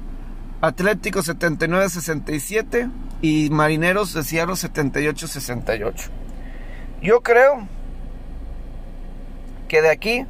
[0.60, 2.90] Atlético 79-67
[3.22, 6.10] y Marineros de Seattle 78-68.
[7.02, 7.66] Yo creo
[9.68, 10.26] que de aquí,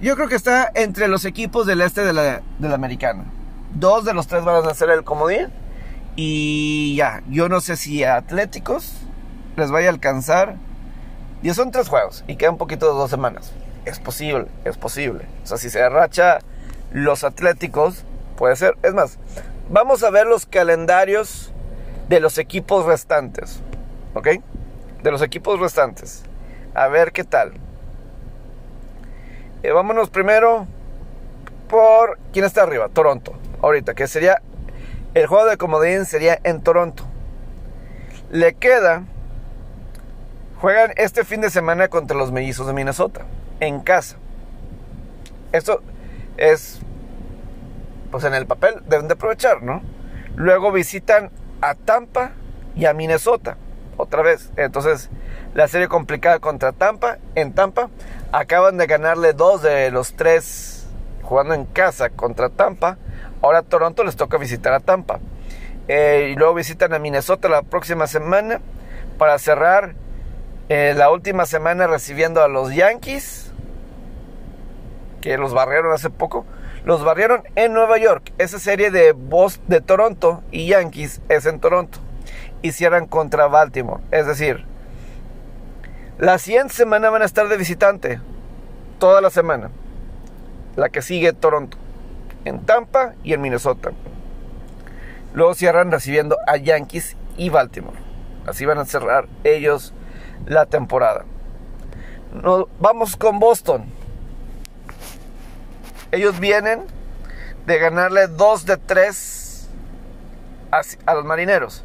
[0.00, 3.24] yo creo que está entre los equipos del este de la, de la americana.
[3.74, 5.48] Dos de los tres van a hacer el comodín.
[6.16, 8.92] Y ya, yo no sé si a Atléticos
[9.56, 10.56] les vaya a alcanzar.
[11.42, 13.52] Y son tres juegos y queda un poquito de dos semanas.
[13.84, 15.26] Es posible, es posible.
[15.42, 16.38] O sea, si se arracha
[16.92, 18.04] los Atléticos,
[18.36, 18.76] puede ser.
[18.82, 19.18] Es más,
[19.70, 21.52] vamos a ver los calendarios
[22.08, 23.60] de los equipos restantes.
[24.14, 24.28] ¿Ok?
[25.02, 26.22] De los equipos restantes.
[26.74, 27.54] A ver qué tal.
[29.62, 30.66] Eh, vámonos primero
[31.68, 32.88] por quién está arriba.
[32.88, 33.32] Toronto.
[33.62, 34.42] Ahorita, que sería
[35.14, 37.04] el juego de comodín sería en Toronto.
[38.30, 39.04] Le queda.
[40.60, 43.22] Juegan este fin de semana contra los mellizos de Minnesota.
[43.60, 44.16] En casa.
[45.52, 45.82] Esto
[46.38, 46.80] es.
[48.10, 49.82] Pues en el papel deben de aprovechar, ¿no?
[50.34, 52.32] Luego visitan a Tampa
[52.74, 53.58] y a Minnesota.
[53.98, 54.50] Otra vez.
[54.56, 55.10] Entonces,
[55.54, 57.18] la serie complicada contra Tampa.
[57.34, 57.90] En Tampa.
[58.32, 60.86] Acaban de ganarle dos de los tres
[61.22, 62.96] jugando en casa contra Tampa.
[63.42, 65.18] Ahora Toronto les toca visitar a Tampa.
[65.88, 68.60] Eh, y luego visitan a Minnesota la próxima semana
[69.18, 69.94] para cerrar
[70.68, 73.52] eh, la última semana recibiendo a los Yankees,
[75.20, 76.46] que los barrieron hace poco.
[76.84, 78.32] Los barrieron en Nueva York.
[78.38, 79.14] Esa serie de,
[79.66, 81.98] de Toronto y Yankees es en Toronto.
[82.62, 84.02] Y cierran contra Baltimore.
[84.12, 84.64] Es decir,
[86.18, 88.20] la siguiente semana van a estar de visitante.
[88.98, 89.70] Toda la semana.
[90.76, 91.76] La que sigue Toronto
[92.44, 93.92] en Tampa y en Minnesota.
[95.34, 97.98] Luego cierran recibiendo a Yankees y Baltimore.
[98.46, 99.94] Así van a cerrar ellos
[100.46, 101.24] la temporada.
[102.80, 103.84] Vamos con Boston.
[106.10, 106.82] Ellos vienen
[107.66, 109.68] de ganarle 2 de 3
[111.06, 111.84] a, los marineros.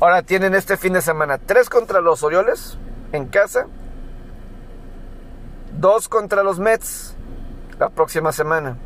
[0.00, 2.76] Ahora tienen este fin de semana 3 contra los Orioles
[3.12, 3.66] en casa.
[5.78, 7.16] 2 contra los Mets
[7.78, 8.76] la próxima semana.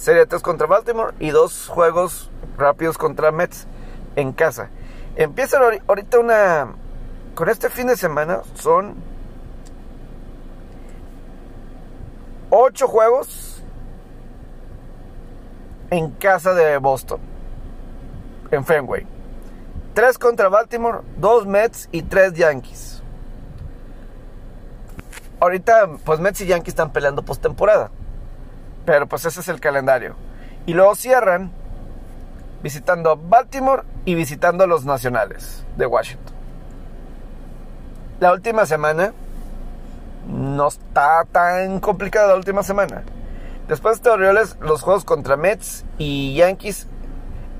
[0.00, 3.66] Serie 3 contra Baltimore y dos juegos rápidos contra Mets
[4.16, 4.70] en casa.
[5.14, 6.74] Empiezan ahorita una...
[7.34, 8.94] Con este fin de semana son
[12.48, 13.62] 8 juegos
[15.90, 17.20] en casa de Boston,
[18.50, 19.06] en Fenway.
[19.92, 23.02] 3 contra Baltimore, 2 Mets y 3 Yankees.
[25.40, 27.90] Ahorita, pues Mets y Yankees están peleando postemporada.
[28.84, 30.16] Pero pues ese es el calendario.
[30.66, 31.50] Y luego cierran
[32.62, 36.34] visitando Baltimore y visitando los Nacionales de Washington.
[38.20, 39.14] la última semana
[40.28, 43.02] no está tan complicada la última semana.
[43.66, 46.86] Después de Orioles, los juegos contra Mets y Yankees,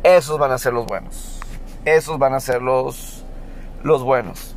[0.03, 1.41] esos van a ser los buenos.
[1.85, 3.25] Esos van a ser los,
[3.83, 4.55] los buenos.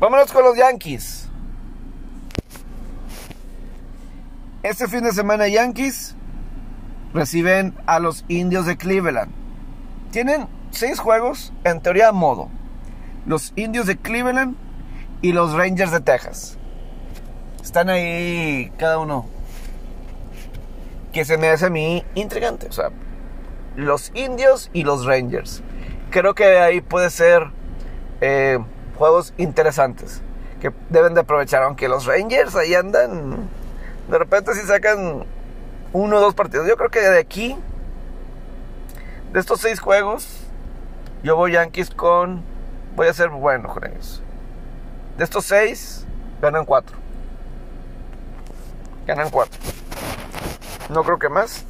[0.00, 1.27] Vámonos con los Yankees.
[4.64, 6.16] Este fin de semana Yankees
[7.14, 9.30] reciben a los indios de Cleveland.
[10.10, 12.48] Tienen seis juegos, en teoría a modo.
[13.24, 14.56] Los indios de Cleveland
[15.22, 16.58] y los Rangers de Texas.
[17.62, 19.26] Están ahí cada uno.
[21.12, 22.66] Que se me hace a mí intrigante.
[22.66, 22.90] O sea,
[23.76, 25.62] los indios y los Rangers.
[26.10, 27.52] Creo que ahí puede ser
[28.20, 28.58] eh,
[28.96, 30.20] juegos interesantes.
[30.60, 31.62] Que deben de aprovechar.
[31.62, 33.48] Aunque los Rangers ahí andan.
[34.08, 35.24] De repente si sacan
[35.92, 36.66] uno o dos partidos.
[36.66, 37.56] Yo creo que de aquí.
[39.32, 40.44] De estos seis juegos.
[41.22, 42.42] Yo voy Yankees con.
[42.96, 43.82] Voy a ser bueno con.
[45.18, 46.06] De estos seis,
[46.40, 46.96] ganan cuatro.
[49.06, 49.58] Ganan cuatro.
[50.90, 51.64] No creo que más,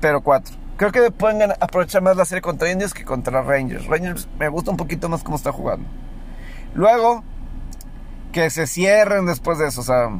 [0.00, 0.54] pero cuatro.
[0.76, 3.86] Creo que pueden aprovechar más la serie contra Indios que contra Rangers.
[3.86, 5.88] Rangers me gusta un poquito más cómo está jugando.
[6.74, 7.22] Luego,
[8.32, 9.82] que se cierren después de eso.
[9.82, 10.10] O sea,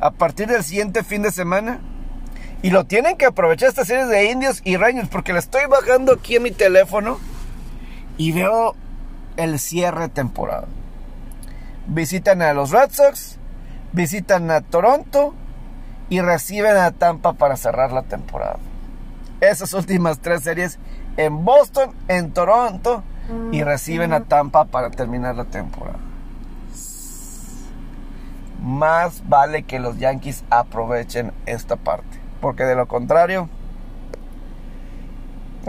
[0.00, 1.80] a partir del siguiente fin de semana.
[2.62, 5.08] Y lo tienen que aprovechar esta serie de Indios y Rangers.
[5.08, 7.18] Porque le estoy bajando aquí en mi teléfono.
[8.16, 8.74] Y veo
[9.36, 10.66] el cierre de temporada.
[11.86, 13.38] Visitan a los Red Sox,
[13.92, 15.34] visitan a Toronto
[16.10, 18.58] y reciben a Tampa para cerrar la temporada.
[19.40, 20.78] Esas últimas tres series
[21.16, 23.02] en Boston, en Toronto
[23.52, 25.98] y reciben a Tampa para terminar la temporada.
[28.62, 33.48] Más vale que los Yankees aprovechen esta parte, porque de lo contrario,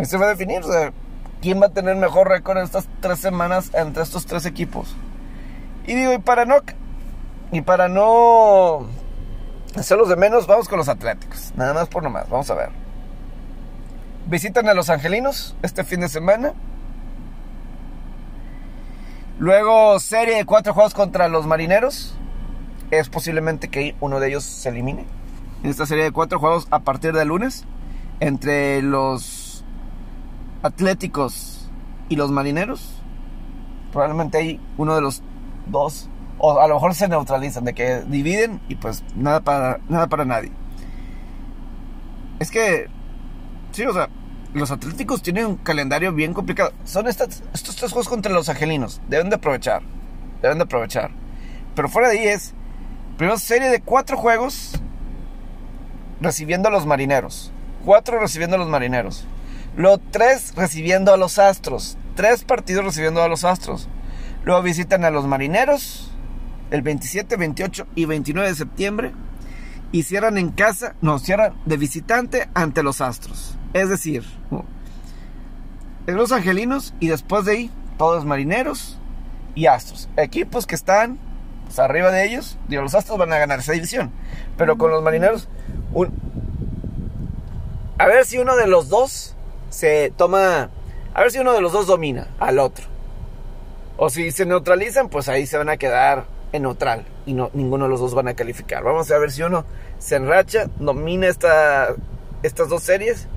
[0.04, 0.62] se va a definir
[1.42, 4.96] quién va a tener mejor récord en estas tres semanas entre estos tres equipos.
[5.86, 6.58] Y digo, y para no,
[7.52, 8.88] y para no
[9.76, 11.54] hacerlos de menos, vamos con los Atléticos.
[11.56, 12.70] Nada más por nomás, vamos a ver.
[14.28, 16.54] Visitan a los Angelinos este fin de semana.
[19.40, 22.19] Luego serie de cuatro juegos contra los Marineros.
[22.92, 25.06] Es posiblemente que uno de ellos se elimine.
[25.64, 27.66] En esta serie de cuatro juegos a partir del lunes.
[28.20, 29.64] Entre los
[30.62, 31.70] Atléticos
[32.10, 33.02] y los Marineros.
[33.92, 35.24] Probablemente hay uno de los
[35.68, 40.08] dos, o a lo mejor se neutralizan, de que dividen y pues nada para, nada
[40.08, 40.52] para nadie.
[42.40, 42.88] Es que,
[43.72, 44.10] sí, o sea,
[44.54, 46.72] los Atléticos tienen un calendario bien complicado.
[46.84, 49.02] Son estos tres juegos contra los Angelinos.
[49.08, 49.82] Deben de aprovechar.
[50.42, 51.12] Deben de aprovechar.
[51.76, 52.54] Pero fuera de ahí es,
[53.20, 54.72] primera serie de cuatro juegos
[56.22, 57.52] recibiendo a los Marineros.
[57.84, 59.28] Cuatro recibiendo a los Marineros.
[59.76, 61.98] Luego tres recibiendo a los Astros.
[62.16, 63.90] Tres partidos recibiendo a los Astros.
[64.46, 66.14] Luego visitan a los Marineros
[66.72, 69.12] el 27, 28 y 29 de septiembre.
[69.92, 73.58] Y cierran en casa, no, cierran de visitante ante los Astros.
[73.74, 74.24] Es decir,
[76.08, 78.98] es los Angelinos y después de ahí todos Marineros
[79.56, 80.08] y Astros.
[80.16, 81.20] Equipos que están
[81.78, 82.58] arriba de ellos.
[82.68, 84.12] Digo, los Astros van a ganar esa división.
[84.58, 85.48] Pero con los Marineros,
[87.98, 89.36] a ver si uno de los dos
[89.70, 90.70] se toma...
[91.14, 92.86] A ver si uno de los dos domina al otro.
[93.98, 97.86] O si se neutralizan, pues ahí se van a quedar en neutral y no, ninguno
[97.86, 98.84] de los dos van a calificar.
[98.84, 99.66] Vamos a ver si uno
[100.00, 101.90] se enracha, domina esta,
[102.44, 103.28] estas dos series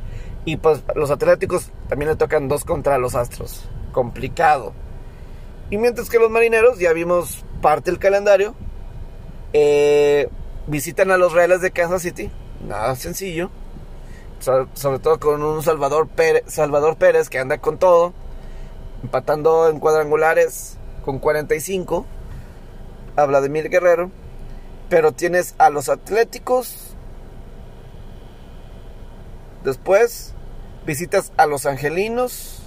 [0.44, 3.68] y pues los Atléticos también le tocan dos contra los Astros.
[3.92, 4.72] Complicado.
[5.72, 8.54] Y mientras que los Marineros, ya vimos parte del calendario,
[9.54, 10.28] eh,
[10.66, 12.30] visitan a los Reales de Kansas City.
[12.68, 13.50] Nada sencillo.
[14.38, 18.12] sobre todo con un Salvador Pérez, Salvador Pérez que anda con todo
[19.02, 22.04] empatando en cuadrangulares con 45
[23.16, 24.10] a Vladimir Guerrero,
[24.90, 26.94] pero tienes a los Atléticos.
[29.64, 30.34] Después
[30.84, 32.62] visitas a los Angelinos,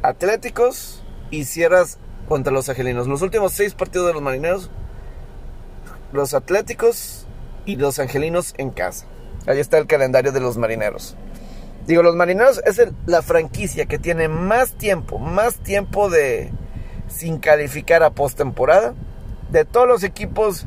[0.00, 1.98] Atléticos y cierras
[2.28, 3.06] contra los Angelinos.
[3.06, 4.70] Los últimos seis partidos de los Marineros,
[6.12, 7.26] los Atléticos
[7.64, 9.06] y los Angelinos en casa.
[9.46, 11.16] Ahí está el calendario de los Marineros.
[11.86, 16.50] Digo, los Marineros es la franquicia que tiene más tiempo, más tiempo de
[17.08, 18.94] sin calificar a postemporada
[19.50, 20.66] de todos los equipos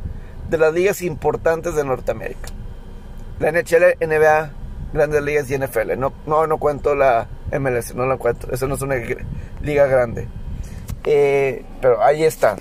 [0.49, 2.49] de las ligas importantes de Norteamérica.
[3.39, 4.51] La NHL, NBA,
[4.93, 5.97] Grandes Ligas y NFL.
[5.97, 8.51] No, no, no cuento la MLS, no la cuento.
[8.51, 8.95] Eso no es una
[9.61, 10.27] liga grande.
[11.03, 12.59] Eh, pero ahí están.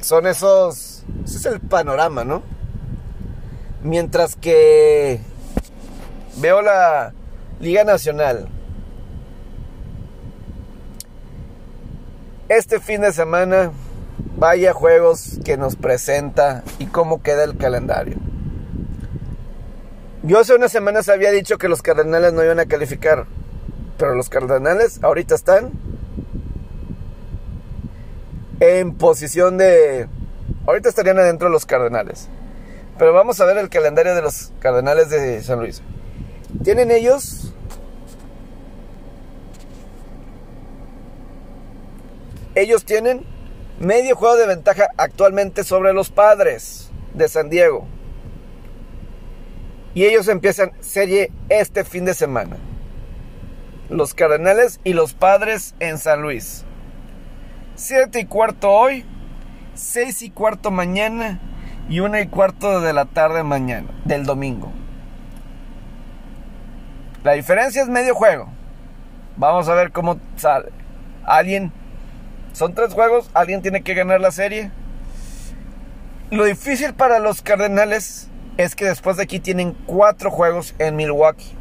[0.00, 1.04] Son esos.
[1.24, 2.42] Ese es el panorama, ¿no?
[3.82, 5.20] Mientras que
[6.36, 7.12] veo la
[7.60, 8.48] Liga Nacional.
[12.48, 13.72] este fin de semana,
[14.36, 18.16] vaya juegos que nos presenta y cómo queda el calendario.
[20.22, 23.26] Yo hace unas semanas había dicho que los Cardenales no iban a calificar,
[23.98, 25.72] pero los Cardenales ahorita están
[28.60, 30.08] en posición de...
[30.66, 32.28] Ahorita estarían adentro los Cardenales.
[32.98, 35.82] Pero vamos a ver el calendario de los Cardenales de San Luis.
[36.62, 37.52] Tienen ellos
[42.54, 43.24] ellos tienen
[43.78, 47.86] medio juego de ventaja actualmente sobre los padres de San Diego.
[49.94, 52.56] Y ellos empiezan serie este fin de semana.
[53.88, 56.64] Los Cardenales y los Padres en San Luis.
[57.78, 59.04] 7 y cuarto hoy,
[59.74, 61.38] 6 y cuarto mañana
[61.88, 64.72] y 1 y cuarto de la tarde mañana, del domingo.
[67.22, 68.48] La diferencia es medio juego.
[69.36, 70.70] Vamos a ver cómo sale.
[71.24, 71.70] Alguien
[72.52, 74.72] son tres juegos, alguien tiene que ganar la serie.
[76.32, 81.56] Lo difícil para los Cardenales es que después de aquí tienen cuatro juegos en Milwaukee,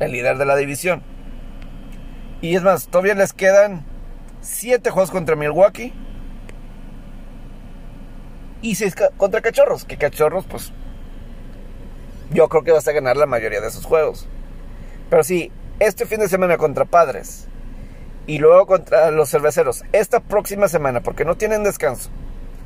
[0.00, 1.04] el líder de la división.
[2.40, 3.93] Y es más, todavía les quedan
[4.44, 5.92] siete juegos contra Milwaukee
[8.62, 9.84] y seis contra Cachorros.
[9.84, 10.72] Que Cachorros, pues,
[12.32, 14.28] yo creo que vas a ganar la mayoría de esos juegos.
[15.10, 17.48] Pero sí, este fin de semana contra Padres
[18.26, 22.10] y luego contra los cerveceros esta próxima semana, porque no tienen descanso.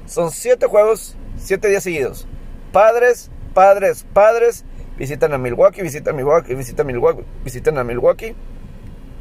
[0.06, 2.26] Son siete juegos, siete días seguidos.
[2.72, 4.64] Padres, padres, padres,
[4.96, 8.34] visitan a Milwaukee, visitan a Milwaukee, visitan a Milwaukee, visitan a Milwaukee.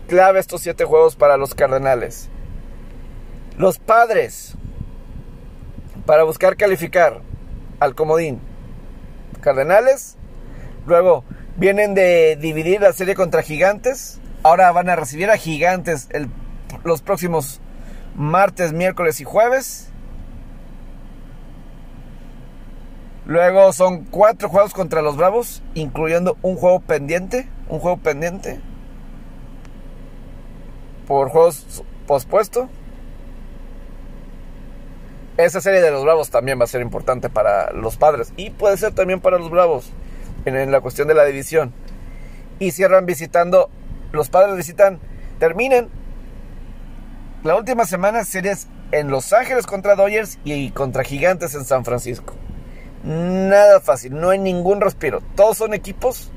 [0.07, 2.29] Clave estos siete juegos para los Cardenales.
[3.57, 4.55] Los padres,
[6.05, 7.21] para buscar calificar
[7.79, 8.39] al comodín.
[9.41, 10.15] Cardenales,
[10.85, 11.23] luego
[11.57, 16.07] vienen de dividir la serie contra Gigantes Ahora van a recibir a Gigantes
[16.85, 17.59] los próximos
[18.15, 19.89] martes, miércoles y jueves.
[23.25, 27.49] Luego son cuatro juegos contra los Bravos, incluyendo un juego pendiente.
[27.67, 28.61] Un juego pendiente.
[31.07, 32.69] Por juegos pospuesto.
[35.38, 38.33] Esa serie de los Bravos también va a ser importante para los padres.
[38.38, 39.91] Y puede ser también para los Bravos.
[40.45, 41.73] en la cuestión de la división.
[42.59, 43.69] Y cierran visitando
[44.11, 44.99] los padres visitan,
[45.39, 45.89] terminan
[47.43, 52.33] la última semana series en Los Ángeles contra Dodgers y contra Gigantes en San Francisco.
[53.03, 55.21] Nada fácil, no hay ningún respiro.
[55.35, 56.31] Todos son equipos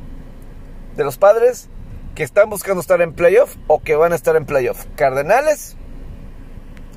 [0.96, 1.68] de los padres
[2.14, 4.84] que están buscando estar en playoff o que van a estar en playoff.
[4.96, 5.76] Cardenales,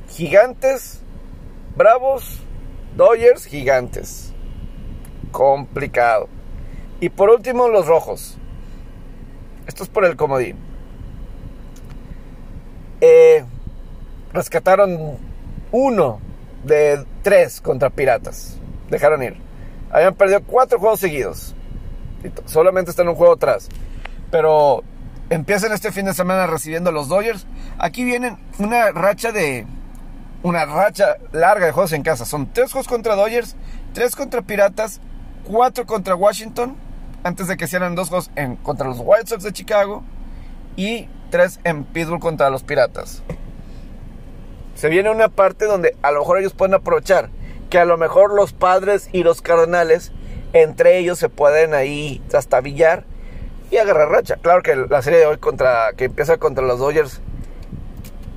[0.10, 1.03] Gigantes,
[1.76, 2.40] Bravos,
[2.96, 4.34] Dodgers, Gigantes.
[5.32, 6.30] Complicado.
[7.00, 8.38] Y por último, los rojos.
[9.66, 10.58] Esto es por el comodín.
[13.02, 13.44] Eh,
[14.32, 15.18] rescataron
[15.72, 16.20] uno
[16.64, 18.58] de tres contra Piratas.
[18.90, 19.36] Dejaron ir.
[19.92, 21.56] Habían perdido cuatro juegos seguidos.
[22.46, 23.70] Solamente están un juego atrás.
[24.32, 24.84] Pero
[25.30, 27.46] empiezan este fin de semana recibiendo a los Dodgers.
[27.78, 29.66] Aquí vienen una racha de.
[30.44, 32.26] Una racha larga de juegos en casa.
[32.26, 33.56] Son tres juegos contra Dodgers,
[33.94, 35.00] tres contra Piratas,
[35.46, 36.76] cuatro contra Washington
[37.24, 40.04] antes de que hicieran dos juegos en, contra los White Sox de Chicago
[40.76, 43.24] y tres en Pittsburgh contra los Piratas.
[44.76, 47.30] Se viene una parte donde a lo mejor ellos pueden aprovechar
[47.70, 50.12] que a lo mejor los padres y los cardenales
[50.52, 53.06] entre ellos se pueden ahí trastabillar
[53.72, 54.36] y agarrar racha.
[54.42, 57.22] Claro que la serie de hoy contra que empieza contra los Dodgers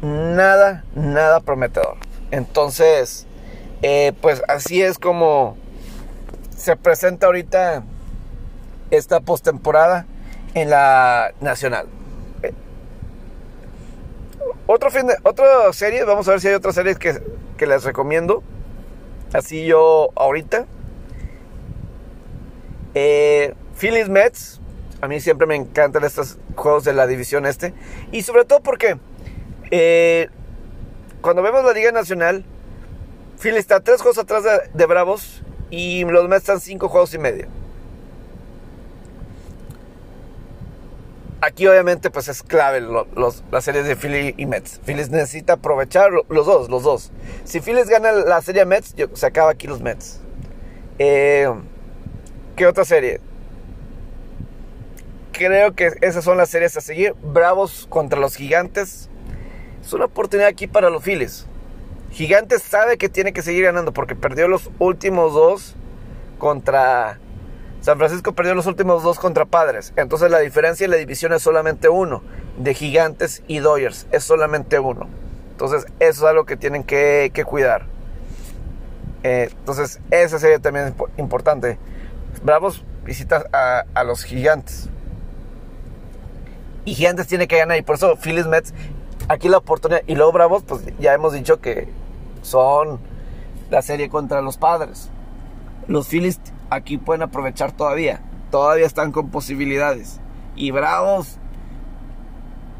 [0.02, 1.96] nada, nada prometedor.
[2.30, 3.26] Entonces,
[3.82, 5.56] eh, pues así es como
[6.56, 7.84] se presenta ahorita
[8.90, 10.06] esta postemporada
[10.54, 11.86] en la nacional.
[12.42, 12.52] Eh,
[14.66, 17.20] otro fin de, otra serie, vamos a ver si hay otras series que,
[17.56, 18.42] que les recomiendo.
[19.32, 20.66] Así yo ahorita.
[22.94, 24.60] Eh, Phillies Mets.
[25.02, 27.74] A mí siempre me encantan estos juegos de la división este.
[28.12, 28.96] Y sobre todo porque
[29.70, 30.28] eh,
[31.20, 32.44] cuando vemos la Liga Nacional,
[33.38, 37.46] Phillies está tres juegos atrás de, Bravos y los Mets están cinco juegos y medio.
[41.46, 44.80] aquí obviamente pues es clave los, las series de Philly y Mets.
[44.84, 47.12] Phillies necesita aprovechar los dos, los dos.
[47.44, 50.20] Si Phillies gana la serie Mets, se acaba aquí los Mets.
[50.98, 51.48] Eh,
[52.56, 53.20] ¿Qué otra serie?
[55.32, 57.14] Creo que esas son las series a seguir.
[57.22, 59.08] Bravos contra los Gigantes.
[59.86, 61.46] Es una oportunidad aquí para los Phillies.
[62.10, 65.76] Gigantes sabe que tiene que seguir ganando porque perdió los últimos dos
[66.38, 67.20] contra
[67.82, 69.92] San Francisco perdió los últimos dos contra Padres.
[69.94, 72.24] Entonces la diferencia en la división es solamente uno.
[72.58, 75.08] De Gigantes y Dodgers es solamente uno.
[75.52, 77.86] Entonces, eso es algo que tienen que, cuidar.
[79.22, 81.78] Eh, entonces, esa serie también importante.
[82.42, 84.88] Bravos visita a, a, los gigantes.
[86.84, 87.78] Y gigantes tiene que ganar.
[87.78, 88.74] Y por eso, Phillies Mets,
[89.28, 90.02] aquí la oportunidad.
[90.06, 91.88] Y luego Bravos, pues ya hemos dicho que
[92.42, 93.00] son
[93.70, 95.10] la serie contra los padres.
[95.88, 98.20] Los Phillies aquí pueden aprovechar todavía.
[98.50, 100.20] Todavía están con posibilidades.
[100.54, 101.38] Y Bravos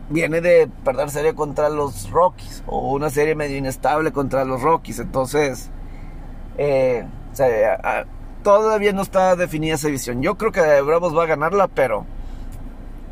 [0.09, 2.63] viene de perder serie contra los Rockies.
[2.67, 5.01] O una serie medio inestable contra los Rockies.
[5.01, 5.71] Entonces,
[6.59, 7.07] eh,
[8.43, 10.23] todavía no está definida esa división.
[10.23, 12.07] Yo creo que Bravos va a ganarla, pero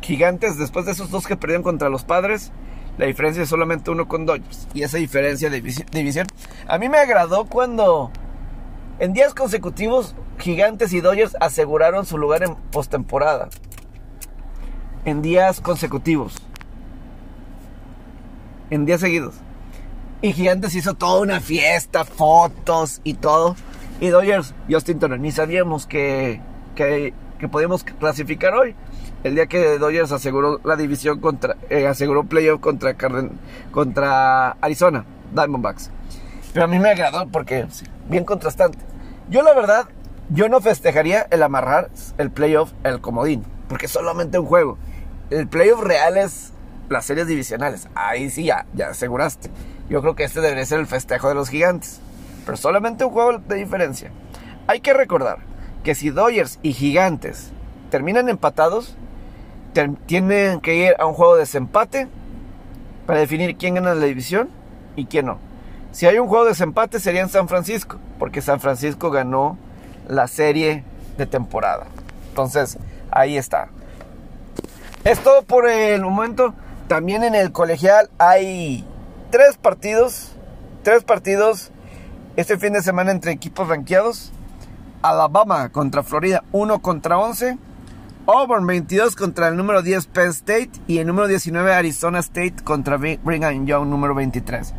[0.01, 2.51] Gigantes, después de esos dos que perdieron contra los padres,
[2.97, 4.67] la diferencia es solamente uno con Dodgers.
[4.73, 6.27] Y esa diferencia de división.
[6.67, 8.11] A mí me agradó cuando
[8.99, 13.49] en días consecutivos Gigantes y Dodgers aseguraron su lugar en postemporada.
[15.03, 16.35] En días consecutivos.
[18.69, 19.35] En días seguidos.
[20.21, 23.55] Y Gigantes hizo toda una fiesta, fotos y todo.
[23.99, 26.41] Y Dodgers, Justin Turner, ni sabíamos que,
[26.75, 28.75] que, que podíamos clasificar hoy
[29.25, 32.95] el día que Dodgers aseguró la división contra, eh, aseguró playoff contra,
[33.71, 35.03] contra Arizona,
[35.33, 35.89] Diamondbacks.
[36.53, 37.65] Pero a mí me agradó porque,
[38.07, 38.77] bien contrastante.
[39.27, 39.87] Yo la verdad,
[40.29, 44.77] yo no festejaría el amarrar el playoff, el comodín, porque es solamente un juego.
[45.31, 46.53] El playoff real es
[46.87, 47.87] las series divisionales.
[47.95, 49.49] Ahí sí ya, ya aseguraste.
[49.89, 51.99] Yo creo que este debería ser el festejo de los gigantes.
[52.45, 54.11] Pero solamente un juego de diferencia.
[54.67, 55.39] Hay que recordar
[55.83, 57.49] que si Dodgers y Gigantes
[57.89, 58.95] terminan empatados,
[60.05, 62.07] tienen que ir a un juego de desempate
[63.05, 64.49] para definir quién gana la división
[64.95, 65.37] y quién no.
[65.91, 69.57] Si hay un juego de desempate sería en San Francisco, porque San Francisco ganó
[70.07, 70.83] la serie
[71.17, 71.87] de temporada.
[72.29, 72.77] Entonces,
[73.11, 73.69] ahí está.
[75.03, 76.53] Es todo por el momento.
[76.87, 78.85] También en el colegial hay
[79.31, 80.31] tres partidos.
[80.83, 81.71] Tres partidos
[82.35, 84.31] este fin de semana entre equipos ranqueados.
[85.01, 87.57] Alabama contra Florida, 1 contra 11.
[88.27, 92.97] Auburn 22 contra el número 10 Penn State y el número 19 Arizona State contra
[92.97, 94.73] Brigham Young número 23.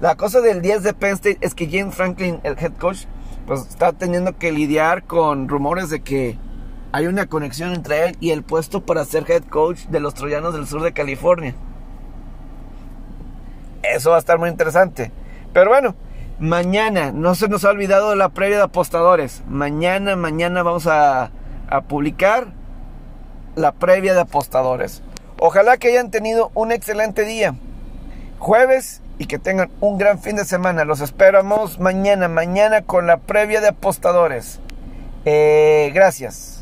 [0.00, 3.04] La cosa del 10 de Penn State es que James Franklin, el head coach,
[3.46, 6.36] pues está teniendo que lidiar con rumores de que
[6.90, 10.52] hay una conexión entre él y el puesto para ser head coach de los Troyanos
[10.52, 11.54] del sur de California.
[13.84, 15.12] Eso va a estar muy interesante.
[15.52, 15.94] Pero bueno,
[16.40, 19.44] mañana, no se nos ha olvidado la previa de apostadores.
[19.46, 21.30] Mañana, mañana vamos a,
[21.68, 22.60] a publicar
[23.56, 25.02] la previa de apostadores.
[25.38, 27.54] Ojalá que hayan tenido un excelente día.
[28.38, 30.84] Jueves y que tengan un gran fin de semana.
[30.84, 34.60] Los esperamos mañana, mañana con la previa de apostadores.
[35.24, 36.61] Eh, gracias.